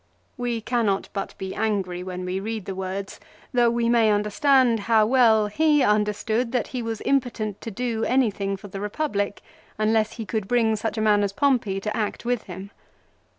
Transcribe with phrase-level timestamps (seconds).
[0.35, 3.19] "We cannot but be angry when we read the words
[3.53, 8.57] though we may understand how well he understood that he was impotent to do anything
[8.57, 9.41] for the Eepublic
[9.77, 12.71] unless he could bring such a man as Pompey to act with him.